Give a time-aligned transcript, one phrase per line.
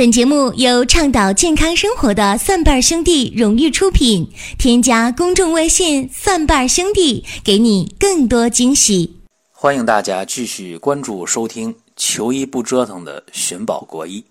[0.00, 4.32] 本节目由倡导健康生活的蒜瓣兄弟荣誉出品。
[4.58, 9.20] 添加公众微信“蒜瓣兄弟”，给你更多惊喜。
[9.52, 14.24] 欢迎大家继续关注收听“求医不折腾”的寻宝国医。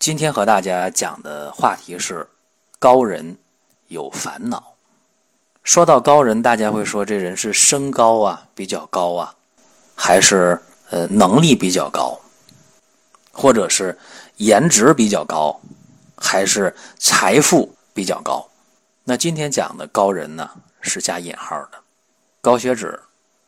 [0.00, 2.26] 今天和大家讲的话题是
[2.80, 3.36] 高人
[3.86, 4.74] 有烦恼。
[5.62, 9.32] 说到高人，大家会说这人是身高啊比较高啊，
[9.94, 10.60] 还是
[10.90, 12.18] 呃能力比较高，
[13.30, 13.96] 或者是？
[14.38, 15.60] 颜值比较高，
[16.16, 18.48] 还是财富比较高？
[19.02, 20.48] 那今天讲的高人呢，
[20.80, 21.78] 是加引号的，
[22.40, 22.98] 高血脂、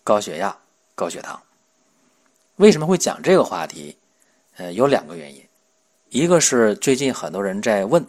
[0.02, 0.56] 高血压、
[0.96, 1.40] 高血糖。
[2.56, 3.96] 为什么会讲这个话题？
[4.56, 5.46] 呃，有两个原因，
[6.08, 8.04] 一个是最近很多人在问，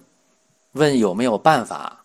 [0.72, 2.04] 问有没有办法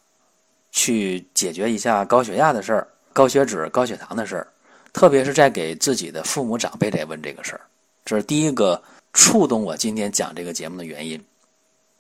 [0.73, 4.47] 去解决一下高血压的事儿、高血脂、高血糖的事儿，
[4.93, 7.63] 特别是在给自己的父母长辈在问这个事儿，
[8.05, 8.81] 这是第一个。
[9.17, 11.19] 触动我今天讲这个节目的原因。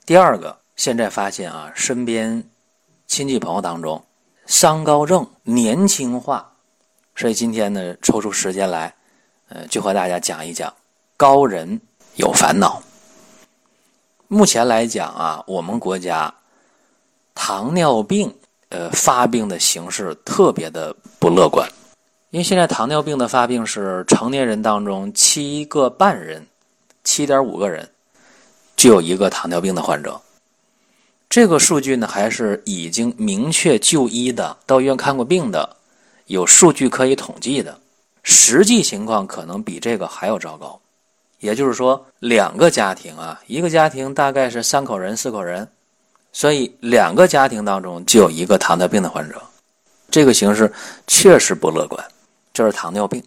[0.04, 2.44] 第二个，现在发现啊，身边
[3.06, 4.04] 亲戚朋友当中，
[4.44, 6.52] 三高症年轻化，
[7.16, 8.94] 所以今天呢，抽出时间来，
[9.48, 10.72] 呃，就和大家讲一讲
[11.16, 11.80] 高人
[12.16, 12.82] 有烦恼。
[14.28, 16.32] 目前来讲啊，我们国家
[17.34, 18.32] 糖尿病
[18.68, 21.66] 呃发病的形势特别的不乐观，
[22.28, 26.46] 因为现在糖尿病的发病是成年人当中七个半人。
[27.06, 27.88] 七点五个人
[28.76, 30.20] 就有一个糖尿病的患者，
[31.30, 35.76] 这个数据呢还是已经明确就医的，到医院看过病的，
[36.26, 37.78] 有数据可以统计的。
[38.24, 40.78] 实际情况可能比这个还要糟糕。
[41.38, 45.68] 也就是说，两个家庭啊，一个家庭大概是三口人、四口人，
[46.32, 49.40] 所以两个家庭当中就有一个糖尿病的患者，
[50.10, 50.72] 这个形势
[51.06, 52.04] 确实不乐观。
[52.52, 53.22] 这是糖尿病，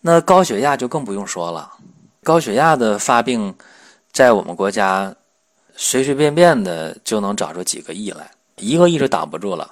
[0.00, 1.70] 那高血压就更不用说了。
[2.28, 3.54] 高血压的发病，
[4.12, 5.16] 在我们国家
[5.74, 9.70] 随随便便的就能找出几个亿来，一个亿就挡不住了。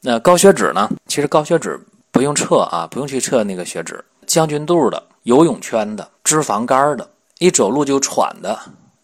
[0.00, 0.90] 那高血脂呢？
[1.08, 1.78] 其实高血脂
[2.10, 7.06] 不用测啊，不用去测那个血脂，将军肚的、游泳圈的、脂肪肝的、
[7.38, 8.58] 一走路就喘的、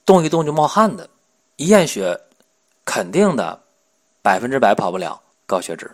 [0.06, 1.06] 动一动就冒汗的，
[1.56, 2.18] 一验血，
[2.82, 3.60] 肯定的，
[4.22, 5.90] 百分之百跑不了高血脂。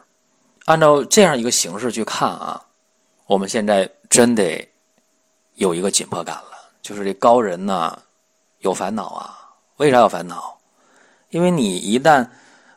[0.67, 2.63] 按照这样一个形式去看啊，
[3.27, 4.65] 我们现在真得
[5.57, 6.52] 有一个紧迫感了。
[6.83, 7.97] 就是这高人呢，
[8.59, 9.39] 有烦恼啊？
[9.77, 10.59] 为啥有烦恼？
[11.31, 12.29] 因为你一旦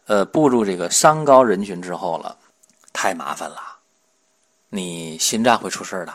[0.05, 2.37] 呃步入这个三高人群之后了，
[2.93, 3.57] 太麻烦了，
[4.69, 6.13] 你心脏会出事的，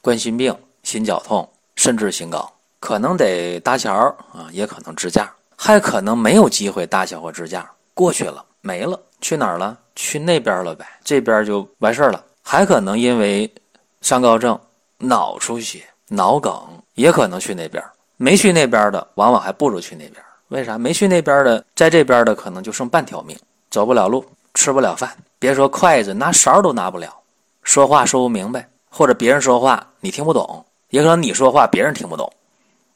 [0.00, 2.42] 冠心病、心绞痛，甚至心梗，
[2.80, 3.94] 可能得搭桥
[4.32, 9.78] 啊，也可能支架，还可能没有机会搭桥或支架，过去了没了，去哪儿了？
[9.94, 12.24] 去那边了呗，这边就完事儿了。
[12.42, 13.52] 还可能因为
[14.00, 14.58] 三高症
[14.96, 16.52] 脑出血、脑梗。
[16.94, 17.80] 也可能去那边，
[18.16, 20.14] 没去那边的，往往还不如去那边。
[20.48, 20.76] 为啥？
[20.76, 23.38] 没去那边的，在这边的可能就剩半条命，
[23.70, 27.16] 走不了路，吃不了饭，别说筷子，拿勺都拿不了，
[27.62, 32.28] 说话说不明白，或者别人说话你听不懂，也可能你说话别人听不懂。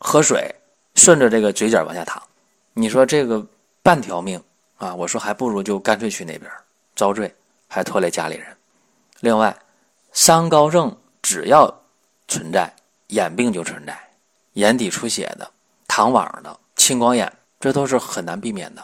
[0.01, 0.53] 喝水
[0.97, 2.21] 顺着这个嘴角往下淌，
[2.73, 3.41] 你说这个
[3.85, 4.43] 半条命
[4.79, 4.93] 啊！
[4.93, 6.51] 我说还不如就干脆去那边
[6.97, 7.33] 遭罪，
[7.69, 8.49] 还拖累家里人。
[9.21, 9.57] 另外，
[10.13, 11.73] 三高症只要
[12.27, 12.69] 存在。
[13.13, 13.95] 眼病就存在，
[14.55, 15.49] 眼底出血的、
[15.87, 17.31] 糖网的、青光眼，
[17.61, 18.83] 这都是很难避免的。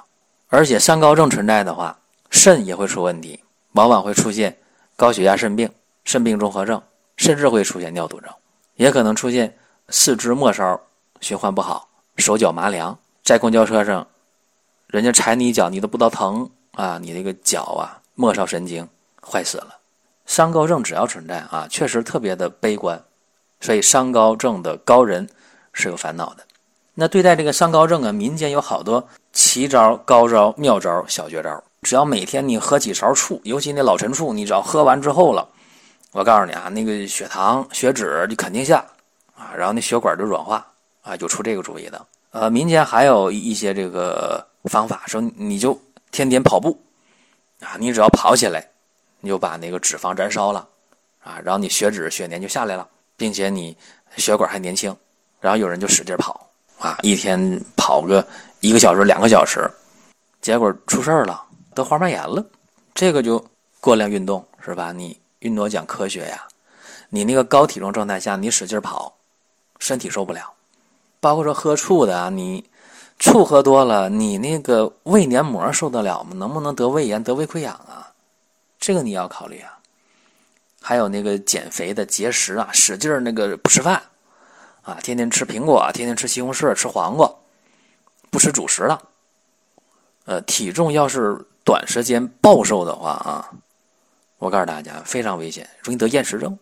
[0.48, 1.98] 而且三高症存在的话，
[2.30, 4.58] 肾也会出问题，往往会出现
[4.96, 5.70] 高血压肾病、
[6.04, 6.82] 肾病综合症，
[7.16, 8.30] 甚至会出现尿毒症，
[8.74, 9.56] 也可能出现
[9.88, 10.78] 四肢末梢
[11.20, 11.88] 循环不好、
[12.18, 14.06] 手脚麻凉，在公交车上，
[14.88, 18.86] 人家踩你一脚，你都不知道疼啊，你那个脚啊末梢神经
[19.22, 19.78] 坏死了。
[20.26, 23.02] 三高症只要存在啊，确实特别的悲观。
[23.60, 25.28] 所以伤高症的高人
[25.72, 26.44] 是有烦恼的。
[26.94, 31.62] 那对待这个伤高症啊，民间有好多奇招、高招、妙招、小绝招。
[31.82, 35.48] 只要每天你喝几勺醋，尤其那老陈醋，你只要喝完之后了，
[36.10, 38.84] 我告诉你啊，那个血糖、血脂你肯定下
[39.36, 40.66] 啊，然后那血管就软化
[41.02, 42.04] 啊，就出这个主意的。
[42.32, 45.80] 呃，民间还有一些这个方法，说你就
[46.10, 46.76] 天天跑步
[47.60, 48.68] 啊，你只要跑起来，
[49.20, 50.66] 你就把那个脂肪燃烧了
[51.22, 52.88] 啊，然后你血脂、血粘就下来了。
[53.18, 53.76] 并且你
[54.16, 54.96] 血管还年轻，
[55.40, 56.48] 然后有人就使劲跑
[56.78, 58.26] 啊，一天跑个
[58.60, 59.70] 一个小时、两个小时，
[60.40, 61.44] 结果出事儿了，
[61.74, 62.42] 得滑膜炎了。
[62.94, 63.44] 这个就
[63.80, 64.92] 过量运动是吧？
[64.92, 66.46] 你运动讲科学呀，
[67.08, 69.12] 你那个高体重状态下你使劲跑，
[69.78, 70.52] 身体受不了。
[71.20, 72.64] 包括说喝醋的啊，你
[73.18, 76.30] 醋喝多了，你那个胃黏膜受得了吗？
[76.34, 78.12] 能不能得胃炎、得胃溃疡啊？
[78.78, 79.77] 这个你要考虑啊。
[80.88, 84.02] 还有那个减肥的节食啊，使劲那个不吃饭，
[84.80, 87.30] 啊，天天吃苹果，天天吃西红柿，吃黄瓜，
[88.30, 88.98] 不吃主食了，
[90.24, 93.52] 呃，体重要是短时间暴瘦的话啊，
[94.38, 96.58] 我告诉大家非常危险，容易得厌食症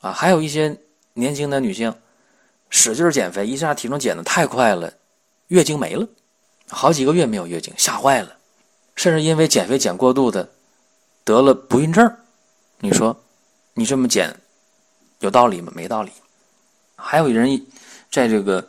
[0.00, 0.12] 啊。
[0.12, 0.74] 还有一些
[1.12, 1.94] 年轻的女性
[2.70, 4.90] 使劲减肥，一下体重减的太快了，
[5.48, 6.08] 月经没了，
[6.70, 8.34] 好几个月没有月经，吓坏了，
[8.96, 10.48] 甚至因为减肥减过度的
[11.22, 12.10] 得了不孕症。
[12.82, 13.14] 你说
[13.74, 14.34] 你这么减
[15.18, 15.70] 有道理吗？
[15.76, 16.10] 没道理。
[16.96, 17.60] 还有人
[18.10, 18.66] 在这个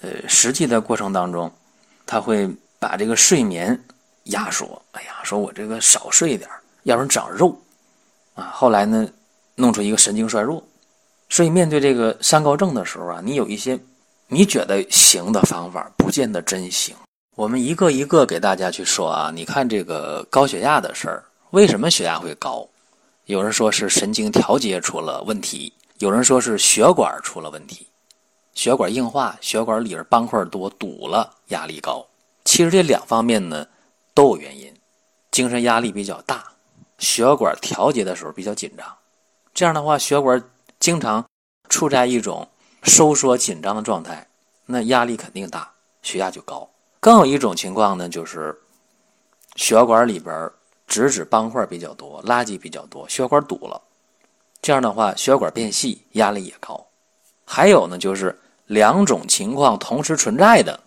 [0.00, 1.52] 呃实际的过程当中，
[2.06, 2.48] 他会
[2.78, 3.78] 把这个睡眠
[4.24, 4.80] 压缩。
[4.92, 6.48] 哎呀，说我这个少睡一点，
[6.84, 7.60] 要不然长肉
[8.34, 8.50] 啊。
[8.54, 9.08] 后来呢，
[9.56, 10.62] 弄出一个神经衰弱。
[11.28, 13.78] 所以面对这个三高症的时候啊，你有一些
[14.28, 16.94] 你觉得行的方法，不见得真行。
[17.36, 19.30] 我们一个一个给大家去说啊。
[19.34, 22.64] 你看这个高血压的事儿，为什么血压会高？
[23.30, 25.72] 有人说是神经调节出了问题。
[25.98, 27.86] 有人说是血管出了问题，
[28.54, 32.04] 血管硬化，血管里边斑块多，堵了，压力高。
[32.44, 33.64] 其实这两方面呢
[34.14, 34.74] 都有原因，
[35.30, 36.42] 精神压力比较大，
[36.98, 38.84] 血管调节的时候比较紧张，
[39.54, 40.42] 这样的话血管
[40.80, 41.24] 经常
[41.68, 42.48] 处在一种
[42.82, 44.26] 收缩紧张的状态，
[44.66, 45.70] 那压力肯定大，
[46.02, 46.68] 血压就高。
[46.98, 48.58] 更有一种情况呢，就是
[49.54, 50.50] 血管里边
[50.90, 53.80] 脂质斑块比较多，垃圾比较多，血管堵了。
[54.60, 56.84] 这样的话，血管变细，压力也高。
[57.44, 60.80] 还有呢，就是两种情况同时存在的，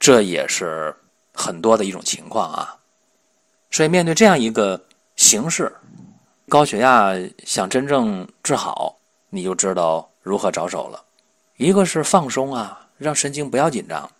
[0.00, 0.92] 这也是
[1.32, 2.76] 很多的一种情况啊。
[3.70, 4.84] 所以，面对这样一个
[5.14, 5.72] 形势，
[6.48, 8.96] 高血压想真正治好，
[9.28, 11.00] 你就知道如何着手了。
[11.56, 14.10] 一个是放松啊，让神经不要紧张；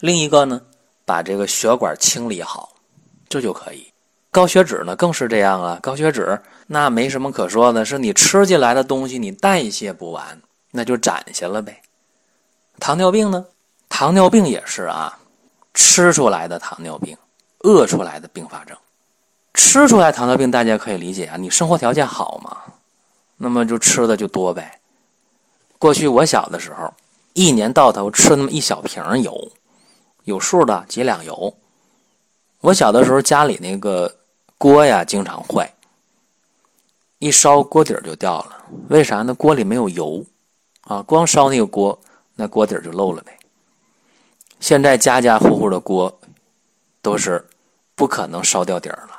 [0.00, 0.60] 另一个呢，
[1.04, 2.72] 把这个血管清理好，
[3.28, 3.87] 这就可以。
[4.38, 5.80] 高血脂呢，更是这样啊！
[5.82, 10.40] 高血脂那没什么可说的，是你吃进来的东西你代谢不完，
[10.70, 11.82] 那就攒下了呗。
[12.78, 13.44] 糖尿病呢，
[13.88, 15.18] 糖尿病也是啊，
[15.74, 17.16] 吃出来的糖尿病，
[17.64, 18.76] 饿出来的并发症。
[19.54, 22.58] 吃出来糖尿病大家可以理解啊，你生活条件好嘛，
[23.38, 24.78] 那么就吃的就多呗。
[25.80, 26.94] 过去我小的时候，
[27.32, 29.50] 一年到头吃那么一小瓶油，
[30.22, 31.52] 有数的几两油。
[32.60, 34.14] 我小的时候家里那个。
[34.58, 35.72] 锅呀，经常坏，
[37.20, 38.64] 一烧锅底儿就掉了。
[38.88, 39.32] 为啥呢？
[39.32, 40.24] 锅里没有油
[40.82, 41.96] 啊，光烧那个锅，
[42.34, 43.38] 那锅底儿就漏了呗。
[44.58, 46.12] 现在家家户户的锅
[47.00, 47.46] 都是
[47.94, 49.16] 不可能烧掉底儿了，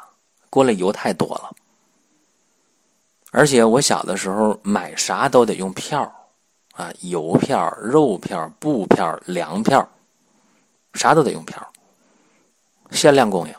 [0.49, 1.55] 锅里油太多了。
[3.31, 6.01] 而且我小的时候买啥都得用票
[6.73, 9.87] 啊，油票、肉票、布票、粮票，
[10.95, 11.65] 啥都得用票，
[12.91, 13.53] 限量供应。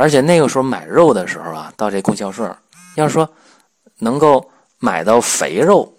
[0.00, 2.56] 而且那个时候买肉的时候啊，到这供销社，
[2.94, 3.30] 要说
[3.98, 5.92] 能够买到肥肉，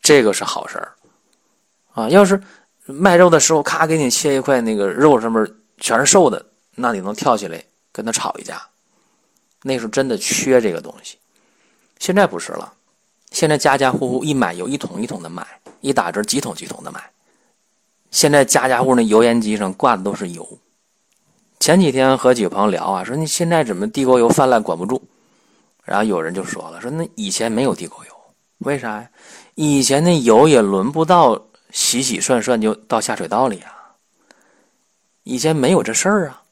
[0.00, 0.92] 这个是好事儿
[1.92, 2.08] 啊。
[2.08, 2.40] 要是
[2.86, 5.44] 卖肉的时候，咔给你切一块那个肉上面
[5.78, 7.60] 全是瘦的，那你能跳起来
[7.90, 8.62] 跟他吵一架。
[9.62, 11.18] 那时候真的缺这个东西，
[11.98, 12.72] 现在不是了。
[13.32, 15.44] 现在家家户户一买油一桶一桶的买，
[15.80, 17.10] 一打折几桶几桶的买。
[18.12, 20.46] 现在家家户那油烟机上挂的都是油。
[21.62, 25.00] 前几天和几个朋友聊啊，说你现在怎么地沟油泛滥管不住？
[25.84, 28.12] 然后有人就说了，说那以前没有地沟油，
[28.58, 29.08] 为啥呀？
[29.54, 33.94] 以前那油也轮不到洗洗涮涮就到下水道里啊。
[35.22, 36.42] 以前没有这事儿啊。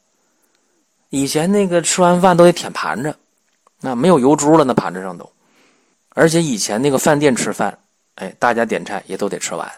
[1.09, 3.13] 以前那个吃完饭都得舔盘子，
[3.81, 5.29] 那没有油珠了，那盘子上都。
[6.11, 7.77] 而且以前那个饭店吃饭，
[8.15, 9.69] 哎，大家点菜也都得吃完，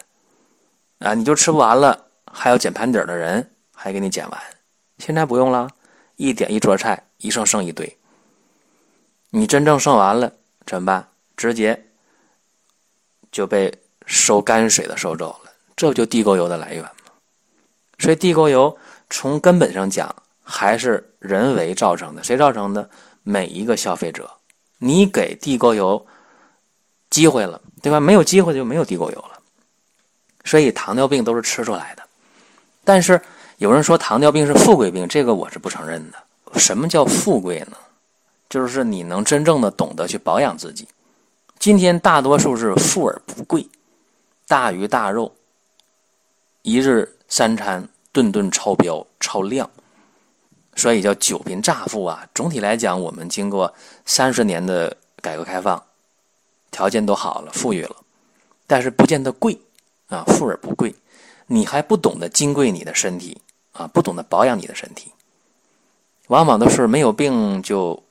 [1.00, 4.40] 啊，你就吃不完了，还要捡盘底的人还给你捡完。
[4.98, 5.68] 现在不用了，
[6.16, 7.98] 一点一桌菜，一剩剩一堆。
[9.30, 10.32] 你真正剩完了
[10.64, 11.08] 怎么办？
[11.36, 11.86] 直接
[13.32, 16.90] 就被收泔水的收走了，这不就地沟油的来源吗？
[17.98, 18.78] 所以地沟油
[19.10, 22.88] 从根本上讲还是人为造成的，谁造成的？
[23.24, 24.30] 每一个消费者，
[24.78, 26.06] 你给地沟油
[27.10, 27.98] 机会了，对吧？
[27.98, 29.40] 没有机会就没有地沟油了。
[30.44, 32.02] 所以糖尿病都是吃出来的，
[32.84, 33.20] 但是。
[33.64, 36.58] 有人说糖尿病是富贵病，这个我是不承认的。
[36.60, 37.78] 什么叫富贵呢？
[38.46, 40.86] 就是你能真正的懂得去保养自己。
[41.58, 43.66] 今天大多数是富而不贵，
[44.46, 45.34] 大鱼大肉，
[46.60, 49.70] 一日三餐顿顿超标超量，
[50.76, 52.28] 所以叫酒贫乍富啊。
[52.34, 53.72] 总体来讲，我们经过
[54.04, 55.82] 三十年的改革开放，
[56.70, 57.96] 条件都好了，富裕了，
[58.66, 59.58] 但是不见得贵
[60.08, 60.94] 啊，富而不贵。
[61.46, 63.40] 你还不懂得金贵你的身体
[63.74, 65.12] 啊，不懂得保养你的身体，
[66.28, 68.02] 往往都是没有病就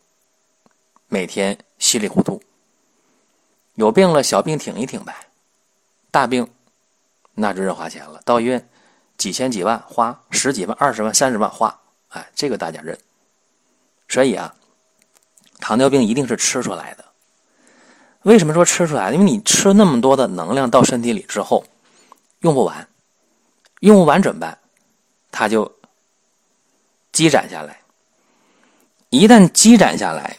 [1.08, 2.42] 每天稀里糊涂，
[3.76, 5.16] 有病了小病挺一挺呗，
[6.12, 6.48] 大病
[7.34, 8.22] 那真是花钱了。
[8.26, 8.70] 到医院
[9.18, 11.80] 几千几万花，十几万、二十万、三十万花，
[12.10, 12.98] 哎，这个大家认。
[14.10, 14.54] 所以啊，
[15.60, 17.06] 糖尿病一定是吃出来的。
[18.24, 19.12] 为什么说吃出来？
[19.14, 21.64] 因为你吃那么多的能量到身体里之后，
[22.40, 22.88] 用不完，
[23.80, 24.58] 用不完怎么办？
[25.34, 25.70] 它就
[27.12, 27.80] 积攒下来。
[29.10, 30.38] 一旦积攒下来，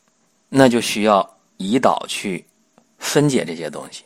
[0.49, 2.47] 那就需要胰岛去
[2.99, 4.05] 分解这些东西。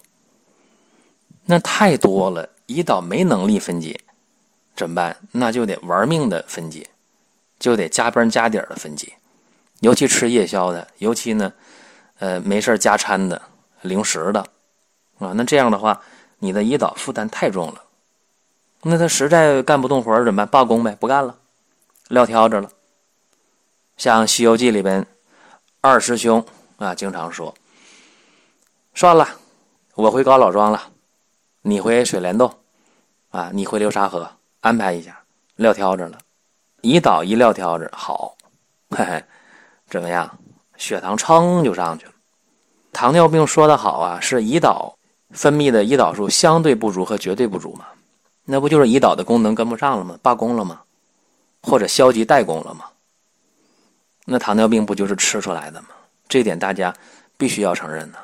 [1.44, 4.00] 那太多了，胰岛没能力分解，
[4.74, 5.16] 怎么办？
[5.32, 6.88] 那就得玩命的分解，
[7.58, 9.12] 就得加班加点的分解。
[9.80, 11.52] 尤其吃夜宵的，尤其呢，
[12.18, 13.40] 呃，没事加餐的、
[13.82, 14.40] 零食的，
[15.18, 16.00] 啊，那这样的话，
[16.38, 17.84] 你的胰岛负担太重了。
[18.82, 20.48] 那他实在干不动活怎么办？
[20.48, 21.34] 罢工呗，不干了，
[22.08, 22.70] 撂挑子了。
[23.96, 25.04] 像《西游记》里边，
[25.80, 26.44] 二师兄
[26.76, 27.52] 啊，经常说
[28.94, 29.28] ：“算了，
[29.94, 30.80] 我回高老庄了，
[31.62, 32.54] 你回水帘洞，
[33.30, 34.30] 啊，你回流沙河，
[34.60, 35.20] 安排一下，
[35.56, 36.18] 撂挑子了。
[36.82, 38.36] 胰岛一撂挑子，好，
[38.90, 39.24] 嘿嘿，
[39.88, 40.38] 怎么样？
[40.76, 42.12] 血糖噌就上去了。
[42.92, 44.96] 糖尿病说的好啊，是胰岛
[45.32, 47.84] 分泌的胰岛素相对不足和绝对不足嘛？
[48.50, 50.18] 那不就是胰岛的功能跟不上了吗？
[50.22, 50.80] 罢工了吗？
[51.60, 52.86] 或者消极怠工了吗？”
[54.24, 55.88] 那糖尿病不就是吃出来的吗？
[56.28, 56.94] 这点大家
[57.36, 58.18] 必须要承认呢。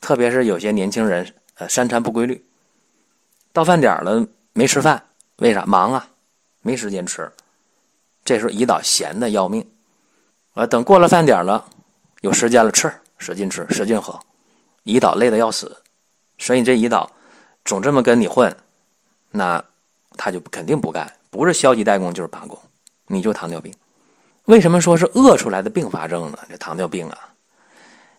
[0.00, 2.42] 特别是有些年轻人，呃，三餐不规律，
[3.52, 5.04] 到饭点了没吃饭，
[5.36, 5.66] 为啥？
[5.66, 6.08] 忙啊，
[6.62, 7.30] 没时间吃。
[8.24, 9.70] 这时候胰岛闲的要命，
[10.54, 11.62] 啊，等过了饭点了，
[12.22, 14.18] 有时间了吃，使劲吃，使劲喝，
[14.84, 15.76] 胰岛累的要死。
[16.38, 17.10] 所以这胰岛
[17.66, 18.54] 总这么跟你混，
[19.30, 19.62] 那
[20.16, 22.58] 他就肯定不干，不是消极怠工就是罢工，
[23.06, 23.72] 你就糖尿病。
[24.46, 26.38] 为什么说是饿出来的并发症呢？
[26.48, 27.18] 这糖尿病啊，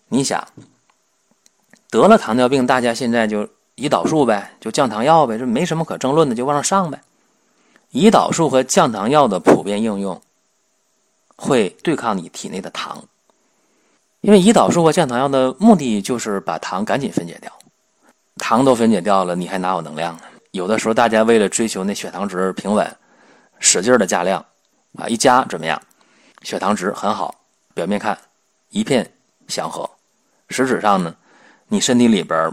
[0.08, 0.42] 你想
[1.90, 6.98] 得了糖尿病，大家现在就胰岛素呗，就降糖药呗，这没什么可争论的，就往上上呗。
[7.92, 10.18] 胰岛素和降糖药的普遍应用
[11.36, 13.04] 会对抗你体内的糖，
[14.22, 17.52] 因为胰岛素和降糖药的目的就是把糖赶紧分解掉，
[18.38, 20.22] 糖都分解掉了，你还哪有能量呢？
[20.52, 22.96] 有的时候大家为了追求那血糖值平稳，
[23.58, 24.44] 使劲的加量
[24.98, 25.80] 啊，一加怎么样？
[26.42, 27.34] 血糖值很好，
[27.72, 28.18] 表面看
[28.68, 29.10] 一片
[29.48, 29.88] 祥和，
[30.50, 31.14] 实质上呢，
[31.68, 32.52] 你身体里边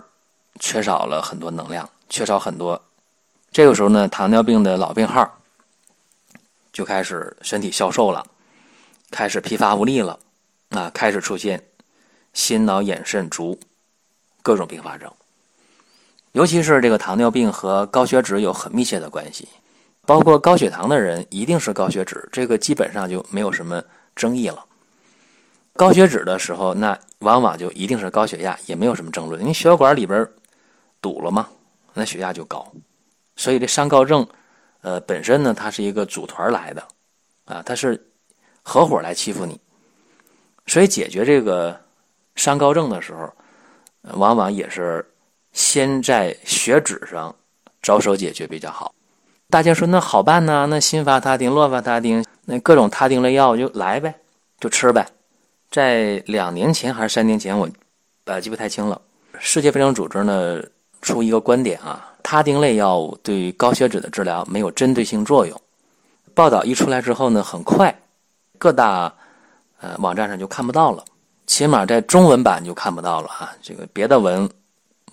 [0.61, 2.81] 缺少了很多能量，缺少很多。
[3.51, 5.37] 这个时候呢，糖尿病的老病号
[6.71, 8.25] 就开始身体消瘦了，
[9.11, 10.17] 开始疲乏无力了，
[10.69, 11.61] 啊，开始出现
[12.31, 13.59] 心脑眼肾足
[14.41, 15.11] 各种并发症。
[16.33, 19.47] 尤其是这个糖尿病和高血脂有很密切的关系。
[20.05, 23.83] 包括高血糖的人一定是高血脂，这个基本上就没有什么
[24.15, 24.65] 争议了。
[25.73, 29.39] 高血脂的时候，那往往就一定是高血压，也没有什么争论。
[29.39, 30.27] 因为血管里边
[30.99, 31.47] 堵了嘛，
[31.93, 32.67] 那血压就高。
[33.35, 34.27] 所以这三高症，
[34.81, 36.83] 呃，本身呢，它是一个组团来的，
[37.45, 38.03] 啊，它是
[38.63, 39.61] 合伙来欺负你。
[40.65, 41.79] 所以解决这个
[42.35, 43.31] 三高症的时候，
[44.17, 45.05] 往往也是
[45.59, 47.35] 先在血脂上
[47.81, 48.95] 着手解决比较好。
[49.49, 50.65] 大家说那好办呢？
[50.69, 54.15] 那辛伐他汀、洛伐他汀，那各种他汀类药就来呗，
[54.57, 55.05] 就吃呗。
[55.69, 57.69] 在两年前还是三年前，我
[58.23, 59.01] 呃记不太清了。
[59.37, 60.63] 世界卫生组织呢
[61.01, 65.61] 出一个观点啊，他汀类药物对于高血脂的治疗没有针对性作用。
[66.33, 67.93] 报道一出来之后呢，很快
[68.57, 69.13] 各大
[69.81, 71.03] 呃网站上就看不到了，
[71.47, 73.51] 起码在中文版就看不到了啊。
[73.61, 74.49] 这个别的文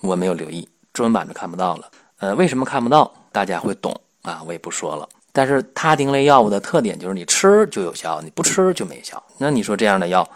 [0.07, 1.91] 我没有留意，中文版就看不到了。
[2.19, 3.13] 呃，为什么看不到？
[3.33, 3.95] 大家会懂。
[4.23, 5.09] 啊，我也不说了。
[5.33, 9.23] 但是他汀类药物的特点就是你吃就有效，你不吃就没效。
[9.39, 10.29] 那你说这样的药，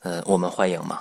[0.00, 1.00] 呃，我们欢迎吗？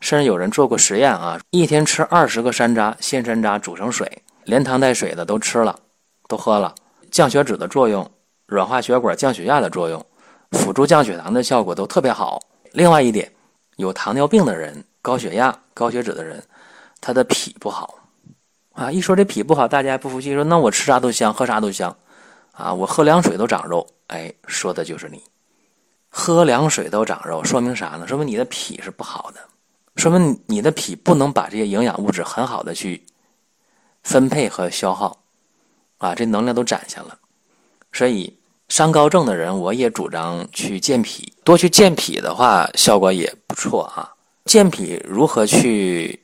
[0.00, 5.78] 甚至有人做过实验啊，一天吃二十个山楂，鲜山楂煮成水，连汤带水的都吃了，
[6.28, 6.74] 都喝了，
[7.10, 8.08] 降血脂的作用、
[8.46, 10.04] 软化血管、降血压的作用、
[10.52, 12.40] 辅助降血糖的效果都特别好。
[12.72, 13.30] 另外一点，
[13.76, 16.42] 有糖尿病的人、高血压、高血脂的人，
[17.00, 17.96] 他的脾不好。
[18.72, 21.94] 啊，一说这脾不好，大家不服气，说那我吃啥都香，喝啥都香，
[22.52, 23.86] 啊，我喝凉水都长肉。
[24.06, 25.22] 哎，说的就是你，
[26.08, 28.06] 喝凉水都长肉，说明啥呢？
[28.06, 29.40] 说明你的脾是不好的，
[29.96, 33.04] 说明你的脾不能把这些营养物质很好的去
[34.02, 35.18] 分配和消耗，
[35.98, 37.18] 啊，这能量都攒下了。
[37.92, 38.38] 所以
[38.68, 44.14] 三高症的人，我也主张去健脾，多去健脾的话，效果也不错啊。
[44.46, 46.18] 健脾如何去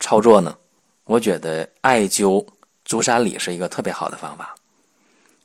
[0.00, 0.56] 操作呢？
[1.04, 2.44] 我觉得艾灸
[2.84, 4.54] 足三里是一个特别好的方法。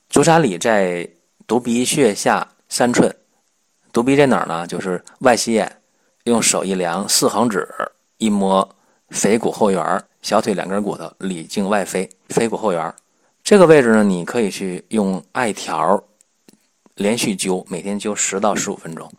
[0.10, 1.08] 足三里在
[1.48, 3.14] 犊鼻穴下三寸，
[3.92, 4.66] 犊鼻在哪儿呢？
[4.66, 5.82] 就是外膝眼，
[6.24, 7.68] 用手一量，四横指
[8.18, 8.68] 一摸，
[9.10, 12.96] 腓骨后缘，小腿两根骨头里径外飞，腓骨后缘
[13.44, 16.02] 这个位置呢，你可以去用艾条
[16.96, 19.12] 连续灸，每天灸十到十五分钟，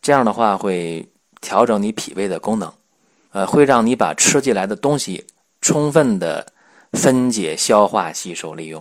[0.00, 1.06] 这样的话会
[1.40, 2.72] 调整你脾胃的功能，
[3.34, 5.26] 呃，会让你把吃进来的东西
[5.60, 6.46] 充分的
[6.92, 8.80] 分解、消化、吸收、利用，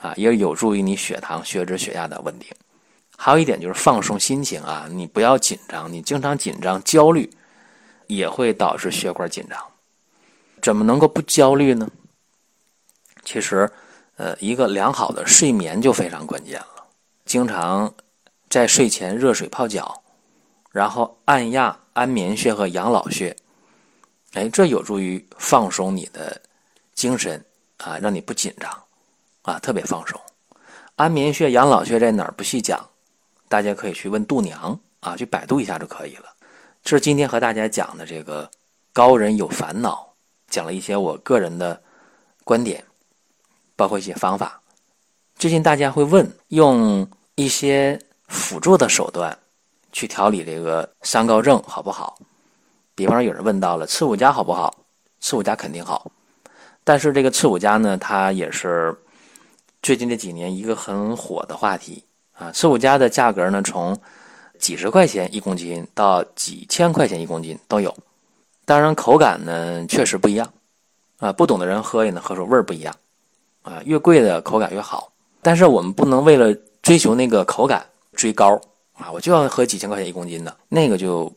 [0.00, 2.48] 啊，也有助于你血糖、血脂、血压的稳定。
[3.18, 7.30] 还有一点就是放松心情啊，你不要紧张，你经常紧张、焦虑，
[8.06, 9.62] 也会导致血管紧张。
[10.62, 11.86] 怎么能够不焦虑呢？
[13.22, 13.70] 其实，
[14.16, 16.86] 呃，一个良好的睡眠就非常关键了。
[17.26, 17.92] 经常
[18.48, 20.02] 在睡前热水泡脚，
[20.72, 23.36] 然后按压安眠穴和养老穴，
[24.34, 26.40] 哎，这有助于放松你的
[26.94, 27.44] 精神
[27.78, 28.70] 啊，让你不紧张
[29.42, 30.20] 啊，特别放松。
[30.94, 32.32] 安眠穴、养老穴在哪儿？
[32.36, 32.88] 不细讲。
[33.48, 36.26] 大家可以去问度娘啊，去百度一下就可以了。
[36.84, 38.48] 这是今天和大家讲的这个
[38.92, 40.08] 高人有烦恼，
[40.48, 41.82] 讲了一些我个人的
[42.44, 42.84] 观点，
[43.74, 44.60] 包括一些方法。
[45.34, 49.36] 最近大家会问，用一些辅助的手段
[49.90, 52.16] 去调理这个三高症好不好？
[53.00, 54.74] 比方说有人问到了刺五加好不好？
[55.20, 56.12] 刺五加肯定好，
[56.84, 58.94] 但是这个刺五加呢，它也是
[59.80, 62.04] 最近这几年一个很火的话题。
[62.34, 63.98] 啊，刺五加的价格呢，从
[64.58, 67.94] 几十块钱一公斤到几千块钱一公斤都有。
[68.66, 70.46] 当然，口感呢确实不一样。
[71.20, 72.94] 啊，不懂的人喝也能喝出味儿不一样。
[73.62, 75.10] 啊，越贵的口感越好。
[75.40, 78.60] 但是我们不能为了追求那个口感追高
[78.92, 79.10] 啊！
[79.10, 81.32] 我就要喝几千块钱一公斤的，那个就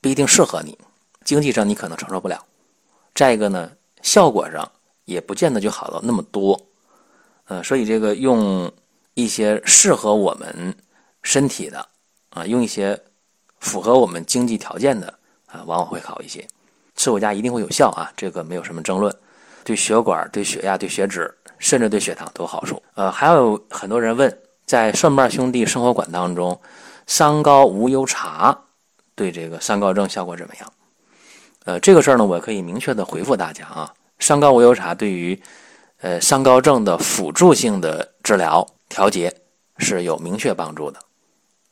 [0.00, 0.78] 不一定适合你，
[1.24, 2.44] 经济上你可能承受不了。
[3.14, 3.70] 再一个呢，
[4.02, 4.70] 效果上
[5.04, 6.60] 也不见得就好到那么多。
[7.46, 8.70] 嗯，所以这个用。
[9.14, 10.74] 一些适合我们
[11.22, 11.84] 身体的
[12.30, 12.98] 啊，用一些
[13.58, 15.08] 符合我们经济条件的
[15.46, 16.46] 啊，往往会好一些。
[16.94, 19.14] 吃我家一定会有效啊，这个没有什么争论。
[19.64, 22.80] 对血管、对血压、对血脂，甚至对血糖都有好处。
[22.94, 26.58] 呃，还有很多人问，在蒜瓣兄弟生活馆当中，
[27.06, 28.58] 三高无忧茶
[29.20, 30.72] 对这个三高症效果怎么样？
[31.66, 35.38] 呃，这个事儿呢，我可以明确的回复大家啊，三高无忧茶对于
[36.00, 38.66] 呃三高症的辅助性的治疗。
[38.88, 39.30] 调节
[39.76, 40.98] 是有明确帮助的，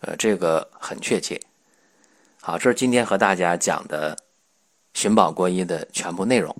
[0.02, 1.40] 呃，这个很确切。
[2.42, 4.14] 好，这是今天和大家讲的
[4.92, 6.54] 寻宝国医的全部内容。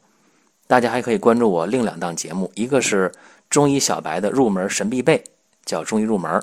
[0.66, 3.12] 大家还可以关注我另两档节目，一个是
[3.51, 5.22] 中医小白的入门神必备，
[5.66, 6.40] 叫中医入门；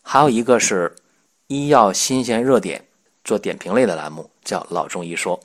[0.00, 0.96] 还有一个是
[1.48, 2.86] 医药新鲜热点，
[3.24, 5.38] 做点评类的栏目，叫老中医说。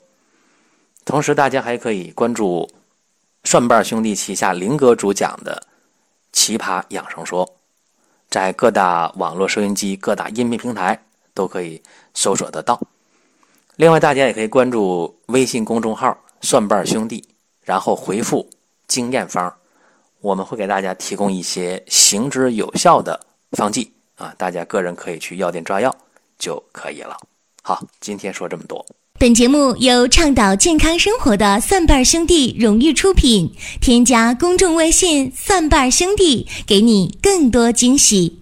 [1.04, 2.70] 同时，大家还可以关注
[3.44, 5.62] 蒜瓣兄弟旗下林哥主讲的
[6.32, 7.48] 奇葩养生说。
[8.30, 12.78] 在各大网络收音机、各大音频平台都可以搜索得到。
[13.76, 17.26] 另外，大家也可以关注微信公众号“蒜瓣兄弟”，
[17.64, 18.46] 然后回复
[18.86, 19.50] “经验方”，
[20.20, 23.18] 我们会给大家提供一些行之有效的
[23.52, 25.96] 方剂啊，大家个人可以去药店抓药
[26.38, 27.16] 就可以了。
[27.68, 28.82] 好，今天说这么多。
[29.18, 33.52] 本节目由倡导健康生活的蒜瓣兄弟荣誉出品。
[33.78, 38.37] 添加公众微信“蒜瓣兄弟”，给你更多惊喜。